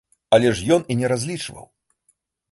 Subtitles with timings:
[0.37, 1.65] Але ж ён і не разлічваў.